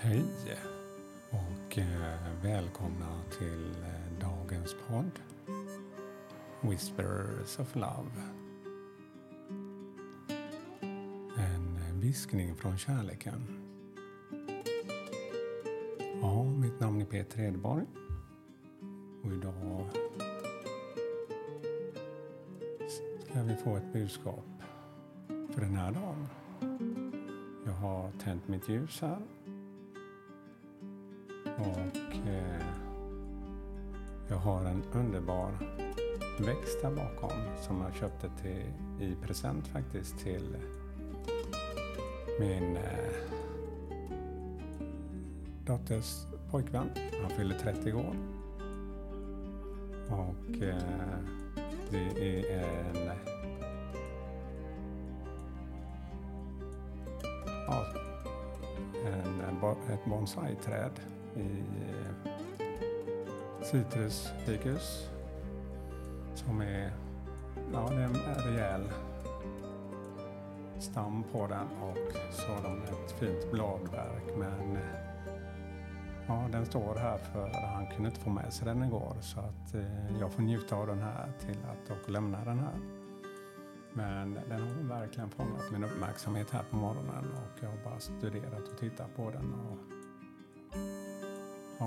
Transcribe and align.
Hej 0.00 0.24
och 1.30 1.78
eh, 1.78 2.42
välkomna 2.42 3.20
till 3.38 3.70
eh, 3.70 4.20
dagens 4.20 4.76
podd 4.88 5.10
Whispers 6.60 7.58
of 7.58 7.76
Love. 7.76 8.10
En 11.36 12.00
viskning 12.00 12.56
från 12.56 12.78
kärleken. 12.78 13.46
Ja, 16.20 16.44
mitt 16.44 16.80
namn 16.80 17.00
är 17.00 17.04
Peter 17.04 17.40
Edborg 17.40 17.86
och 19.24 19.32
idag 19.32 19.86
ska 23.24 23.42
vi 23.42 23.56
få 23.56 23.76
ett 23.76 23.92
budskap 23.92 24.46
för 25.28 25.60
den 25.60 25.76
här 25.76 25.92
dagen. 25.92 26.28
Jag 27.66 27.72
har 27.72 28.10
tänt 28.24 28.48
mitt 28.48 28.68
ljus 28.68 29.00
här 29.00 29.18
och 31.58 32.28
eh, 32.28 32.62
jag 34.28 34.36
har 34.36 34.64
en 34.64 34.82
underbar 34.92 35.50
växt 36.38 36.82
där 36.82 36.90
bakom 36.90 37.30
som 37.60 37.80
jag 37.80 37.94
köpte 37.94 38.30
till, 38.42 38.72
i 39.00 39.16
present 39.26 39.66
faktiskt 39.66 40.18
till 40.18 40.56
min 42.40 42.76
eh, 42.76 43.14
dotters 45.66 46.26
pojkvän. 46.50 46.90
Han 47.22 47.30
fyller 47.30 47.58
30 47.58 47.92
år. 47.92 48.16
Och 50.08 50.62
eh, 50.62 51.18
det 51.90 52.38
är 52.40 52.58
en 52.58 53.10
ja, 57.66 57.86
en, 59.06 59.40
ett 59.94 60.04
bonsai-träd 60.04 61.00
i 61.38 61.64
eh, 61.80 62.32
Citrus 63.62 64.32
citrusfikus 64.42 65.10
som 66.34 66.60
är, 66.60 66.92
ja, 67.72 67.88
det 67.90 67.96
är 67.96 68.04
en 68.04 68.54
rejäl 68.54 68.88
stam 70.78 71.24
på 71.32 71.46
den 71.46 71.66
och 71.82 72.32
så 72.32 72.52
har 72.52 72.62
de 72.62 72.82
ett 72.82 73.12
fint 73.12 73.52
bladverk 73.52 74.36
men 74.38 74.78
ja, 76.26 76.48
den 76.52 76.66
står 76.66 76.94
här 76.94 77.18
för 77.18 77.50
han 77.74 77.86
kunde 77.86 78.08
inte 78.08 78.20
få 78.20 78.30
med 78.30 78.52
sig 78.52 78.66
den 78.66 78.82
igår 78.82 79.16
så 79.20 79.40
att 79.40 79.74
eh, 79.74 80.20
jag 80.20 80.32
får 80.32 80.42
njuta 80.42 80.76
av 80.76 80.86
den 80.86 81.02
här 81.02 81.32
till 81.40 81.58
att 81.70 81.90
och 81.90 82.10
lämna 82.10 82.44
den 82.44 82.58
här. 82.58 82.80
Men 83.92 84.34
den 84.48 84.60
har 84.60 84.98
verkligen 84.98 85.30
fångat 85.30 85.70
min 85.72 85.84
uppmärksamhet 85.84 86.50
här 86.50 86.62
på 86.70 86.76
morgonen 86.76 87.32
och 87.32 87.62
jag 87.62 87.68
har 87.68 87.84
bara 87.84 88.00
studerat 88.00 88.68
och 88.72 88.78
tittat 88.78 89.16
på 89.16 89.30
den 89.30 89.54
och 89.54 89.97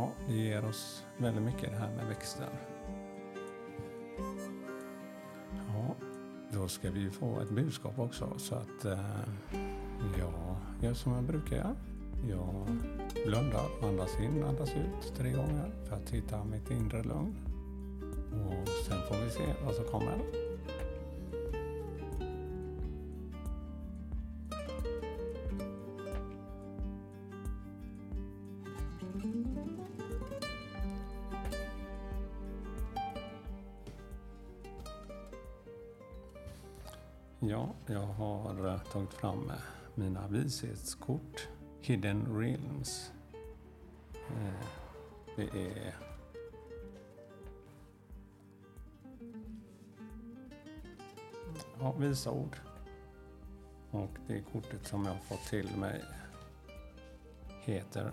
Ja, 0.00 0.12
det 0.26 0.34
ger 0.34 0.64
oss 0.64 1.04
väldigt 1.18 1.42
mycket 1.42 1.70
det 1.70 1.76
här 1.76 1.90
med 1.96 2.06
växter. 2.06 2.48
Ja, 5.68 5.94
då 6.52 6.68
ska 6.68 6.90
vi 6.90 7.10
få 7.10 7.40
ett 7.40 7.50
budskap 7.50 7.98
också 7.98 8.32
så 8.36 8.54
att 8.54 8.84
eh, 8.84 8.98
jag 10.18 10.56
gör 10.80 10.94
som 10.94 11.12
jag 11.12 11.24
brukar 11.24 11.56
göra. 11.56 11.76
Jag 12.28 12.66
blundar, 13.26 13.66
andas 13.82 14.20
in, 14.20 14.44
andas 14.44 14.70
ut 14.70 15.16
tre 15.16 15.32
gånger 15.32 15.70
för 15.88 15.96
att 15.96 16.10
hitta 16.10 16.44
mitt 16.44 16.70
inre 16.70 17.02
lugn. 17.02 17.36
Och 18.32 18.68
sen 18.68 18.98
får 19.08 19.24
vi 19.24 19.30
se 19.30 19.54
vad 19.64 19.74
som 19.74 19.84
kommer. 19.84 20.39
Ja, 37.42 37.74
jag 37.86 38.06
har 38.06 38.66
eh, 38.66 38.78
tagit 38.78 39.14
fram 39.14 39.50
eh, 39.50 39.56
mina 39.94 40.28
vishetskort. 40.28 41.48
Hidden 41.80 42.38
Realms. 42.38 43.12
Eh, 44.14 44.66
det 45.36 45.42
är 45.42 45.96
ja, 51.78 51.92
visa 51.92 52.30
ord. 52.30 52.56
Och 53.90 54.10
det 54.26 54.42
kortet 54.52 54.86
som 54.86 55.04
jag 55.04 55.12
har 55.12 55.20
fått 55.20 55.42
till 55.50 55.76
mig 55.76 56.04
heter 57.60 58.10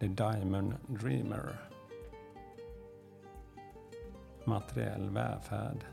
The 0.00 0.06
Diamond 0.06 0.74
Dreamer. 0.86 1.70
Materiell 4.44 5.10
välfärd. 5.10 5.84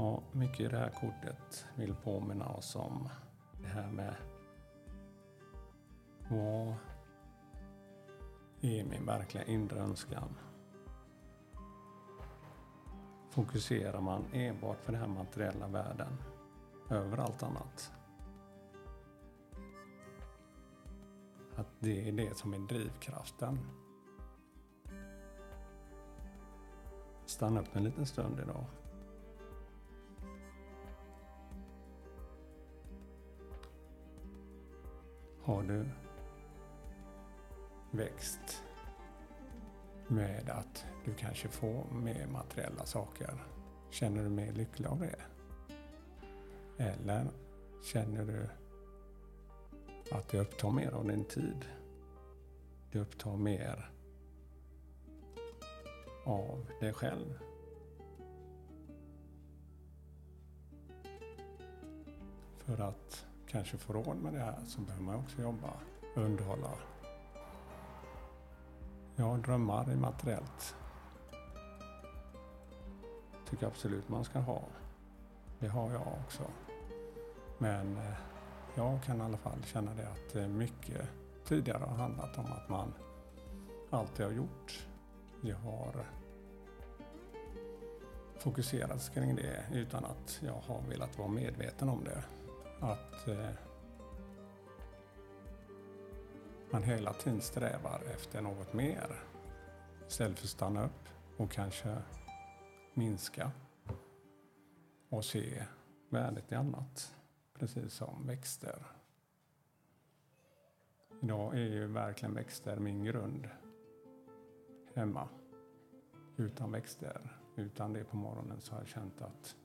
Och 0.00 0.22
mycket 0.32 0.60
i 0.60 0.68
det 0.68 0.78
här 0.78 0.90
kortet 0.90 1.66
vill 1.74 1.94
påminna 1.94 2.48
oss 2.48 2.76
om 2.76 3.08
det 3.62 3.68
här 3.68 3.90
med 3.90 4.14
vad 6.28 6.74
är 8.60 8.84
min 8.84 9.06
verkliga 9.06 9.44
inre 9.44 9.80
önskan? 9.80 10.36
Fokuserar 13.30 14.00
man 14.00 14.24
enbart 14.32 14.86
på 14.86 14.92
den 14.92 15.00
här 15.00 15.08
materiella 15.08 15.66
världen 15.66 16.16
över 16.90 17.18
allt 17.18 17.42
annat? 17.42 17.92
Att 21.56 21.68
det 21.78 22.08
är 22.08 22.12
det 22.12 22.36
som 22.36 22.54
är 22.54 22.58
drivkraften. 22.58 23.58
Stanna 27.26 27.60
upp 27.60 27.76
en 27.76 27.84
liten 27.84 28.06
stund 28.06 28.40
idag 28.40 28.64
har 35.50 35.62
du 35.62 35.84
växt 37.90 38.64
med 40.08 40.50
att 40.50 40.86
du 41.04 41.14
kanske 41.14 41.48
får 41.48 41.84
mer 41.92 42.26
materiella 42.26 42.86
saker? 42.86 43.44
Känner 43.90 44.22
du 44.22 44.28
mer 44.28 44.52
lycklig 44.52 44.86
av 44.86 45.00
det? 45.00 45.20
Eller 46.78 47.26
känner 47.82 48.24
du 48.24 48.48
att 50.16 50.28
det 50.28 50.38
upptar 50.40 50.70
mer 50.70 50.90
av 50.90 51.08
din 51.08 51.24
tid? 51.24 51.64
Det 52.92 52.98
upptar 52.98 53.36
mer 53.36 53.90
av 56.24 56.66
dig 56.80 56.92
själv? 56.92 57.38
För 62.58 62.80
att 62.80 63.26
kanske 63.50 63.78
får 63.78 63.94
råd 63.94 64.16
med 64.16 64.32
det 64.32 64.38
här 64.38 64.58
så 64.66 64.80
behöver 64.80 65.04
man 65.04 65.14
också 65.14 65.42
jobba 65.42 65.70
och 66.14 66.22
underhålla. 66.22 66.70
Jag 69.16 69.24
har 69.24 69.38
drömmar 69.38 69.92
i 69.92 69.96
materiellt. 69.96 70.74
Tycker 73.50 73.66
absolut 73.66 74.08
man 74.08 74.24
ska 74.24 74.38
ha. 74.38 74.62
Det 75.58 75.68
har 75.68 75.92
jag 75.92 76.06
också. 76.24 76.42
Men 77.58 77.96
eh, 77.96 78.14
jag 78.74 79.02
kan 79.02 79.20
i 79.20 79.24
alla 79.24 79.36
fall 79.36 79.64
känna 79.64 79.94
det 79.94 80.08
att 80.08 80.36
eh, 80.36 80.48
mycket 80.48 81.08
tidigare 81.44 81.84
har 81.84 81.96
handlat 81.96 82.38
om 82.38 82.46
att 82.46 82.68
man 82.68 82.94
alltid 83.90 84.26
har 84.26 84.32
gjort. 84.32 84.86
Jag 85.40 85.56
har 85.56 86.06
fokuserat 88.38 89.14
kring 89.14 89.34
det 89.34 89.64
utan 89.72 90.04
att 90.04 90.40
jag 90.42 90.60
har 90.66 90.80
velat 90.88 91.18
vara 91.18 91.28
medveten 91.28 91.88
om 91.88 92.04
det 92.04 92.24
att 92.80 93.28
eh, 93.28 93.50
man 96.70 96.82
hela 96.82 97.12
tiden 97.12 97.40
strävar 97.40 98.02
efter 98.14 98.42
något 98.42 98.72
mer. 98.72 99.22
Istället 100.08 100.38
för 100.38 100.46
att 100.46 100.50
stanna 100.50 100.84
upp 100.84 101.08
och 101.36 101.50
kanske 101.50 101.96
minska 102.94 103.50
och 105.08 105.24
se 105.24 105.64
värdet 106.08 106.52
i 106.52 106.54
annat. 106.54 107.14
Precis 107.58 107.92
som 107.92 108.26
växter. 108.26 108.86
Idag 111.22 111.54
är 111.54 111.58
ju 111.68 111.86
verkligen 111.86 112.34
växter 112.34 112.76
min 112.76 113.04
grund 113.04 113.48
hemma. 114.94 115.28
Utan 116.36 116.72
växter, 116.72 117.36
utan 117.56 117.92
det 117.92 118.04
på 118.04 118.16
morgonen 118.16 118.60
så 118.60 118.72
har 118.72 118.80
jag 118.80 118.88
känt 118.88 119.22
att 119.22 119.56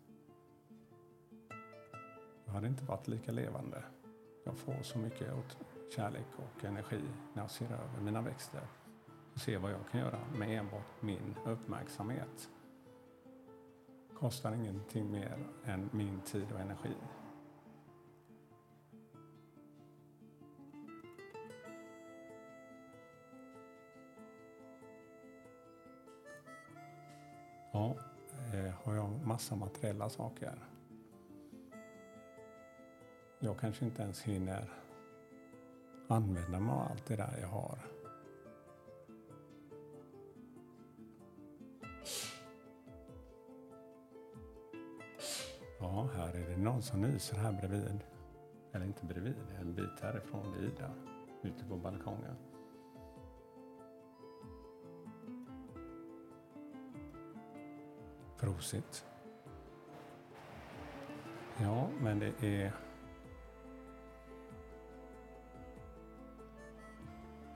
jag 2.46 2.54
hade 2.54 2.68
inte 2.68 2.84
varit 2.84 3.08
lika 3.08 3.32
levande. 3.32 3.84
Jag 4.44 4.58
får 4.58 4.84
så 4.84 5.00
mycket 5.00 5.34
kärlek 5.96 6.28
och 6.36 6.66
energi 6.66 7.02
när 7.34 7.44
jag 7.44 7.52
ser 7.52 7.66
över 7.66 8.02
mina 8.02 8.22
växter 8.22 8.68
och 9.34 9.40
ser 9.40 9.58
vad 9.60 9.72
jag 9.72 9.90
kan 9.92 10.00
göra 10.00 10.20
med 10.38 10.60
enbart 10.60 11.02
min 11.02 11.36
uppmärksamhet. 11.46 12.50
kostar 14.20 14.54
ingenting 14.54 15.12
mer 15.12 15.48
än 15.66 15.90
min 15.94 16.22
tid 16.22 16.52
och 16.54 16.60
energi. 16.60 16.96
Ja, 27.72 27.96
eh, 28.54 28.74
har 28.84 28.96
jag 28.96 29.26
massa 29.26 29.56
materiella 29.56 30.10
saker. 30.10 30.75
Jag 33.40 33.60
kanske 33.60 33.86
inte 33.86 34.02
ens 34.02 34.22
hinner 34.22 34.70
använda 36.08 36.60
mig 36.60 36.74
av 36.74 36.80
allt 36.92 37.06
det 37.06 37.16
där 37.16 37.38
jag 37.42 37.48
har. 37.48 37.80
Ja, 45.80 46.10
här 46.16 46.34
är 46.34 46.50
det 46.50 46.58
någon 46.58 46.82
som 46.82 47.02
nyser 47.02 47.38
här 47.38 47.52
bredvid. 47.52 48.00
Eller 48.74 48.86
inte 48.86 49.06
bredvid, 49.06 49.36
en 49.60 49.76
bit 49.76 50.00
härifrån. 50.02 50.52
Det 50.52 50.66
är 50.66 50.70
Ida, 50.70 50.92
ute 51.44 51.66
på 51.66 51.78
balkongen. 51.78 52.36
Prosit. 58.38 59.06
Ja, 61.62 61.90
men 62.02 62.20
det 62.20 62.44
är 62.44 62.74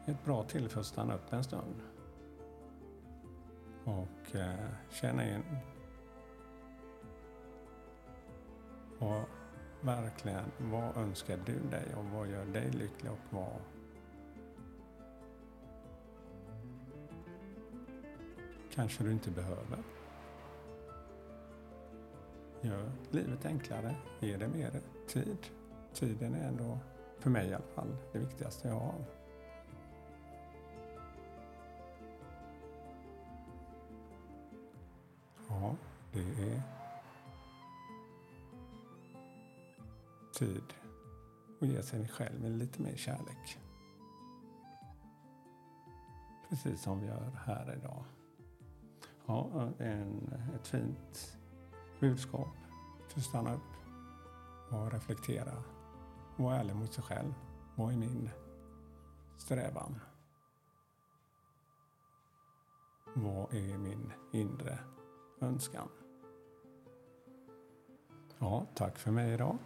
ett 0.10 0.26
bra 0.26 0.44
tillfälle 0.44 0.80
att 0.80 0.86
stanna 0.86 1.14
upp 1.14 1.34
en 1.34 1.44
stund 1.44 1.76
och 3.84 4.36
eh, 4.36 4.70
känna 4.90 5.30
in 5.30 5.44
och 9.00 9.24
verkligen 9.82 10.52
vad 10.58 10.98
önskar 10.98 11.40
du 11.46 11.60
dig 11.60 11.96
och 11.98 12.06
vad 12.06 12.28
gör 12.28 12.46
dig 12.46 12.72
lycklig 12.72 13.12
och 13.12 13.20
vad 13.30 13.62
kanske 18.74 19.04
du 19.04 19.12
inte 19.12 19.32
behöver. 19.32 19.84
Gör 22.62 22.92
livet 23.12 23.46
enklare, 23.46 23.96
ge 24.20 24.38
det 24.38 24.48
mer 24.48 24.72
tid. 25.08 25.38
Tiden 25.94 26.36
är 26.36 26.48
ändå, 26.48 26.80
för 27.20 27.30
mig 27.30 27.50
i 27.50 27.54
alla 27.54 27.66
fall, 27.76 27.98
det 28.14 28.20
viktigaste 28.20 28.68
jag 28.68 28.80
har. 28.80 29.19
Det 36.12 36.20
är 36.20 36.62
tid 40.34 40.74
att 41.62 41.68
ge 41.68 41.84
sig 41.84 42.08
själv 42.08 42.50
lite 42.50 42.82
mer 42.82 42.96
kärlek. 42.96 43.60
Precis 46.50 46.82
som 46.82 47.00
vi 47.00 47.08
gör 47.08 47.32
här 47.46 47.74
idag. 47.78 48.04
Ja, 49.26 49.70
en, 49.78 50.34
ett 50.56 50.68
fint 50.68 51.38
budskap 52.00 52.56
för 53.08 53.20
att 53.20 53.26
stanna 53.26 53.54
upp 53.54 53.74
och 54.72 54.92
reflektera. 54.92 55.64
Var 56.38 56.54
ärlig 56.54 56.76
mot 56.76 56.94
sig 56.94 57.04
själv. 57.04 57.34
Vad 57.76 57.94
är 57.94 57.98
min 57.98 58.30
strävan? 59.38 60.00
Vad 63.14 63.54
är 63.54 63.78
min 63.78 64.12
inre 64.32 64.80
önskan? 65.42 65.88
Ja, 68.40 68.66
tack 68.74 68.98
för 68.98 69.12
mig 69.12 69.34
idag 69.34 69.58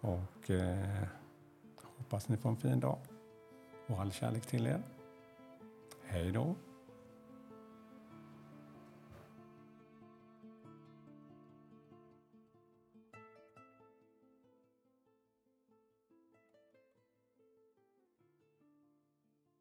och 0.00 0.50
eh, 0.50 1.04
hoppas 1.98 2.28
ni 2.28 2.36
får 2.36 2.50
en 2.50 2.56
fin 2.56 2.80
dag 2.80 2.98
och 3.86 4.00
all 4.00 4.12
kärlek 4.12 4.46
till 4.46 4.66
er. 4.66 4.82
Hej 6.02 6.32
då! 6.32 6.54